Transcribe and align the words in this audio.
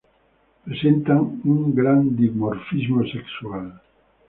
Presentan 0.67 1.21
un 1.51 1.75
gran 1.75 2.09
dimorfismo 2.15 3.05
sexual. 3.13 3.71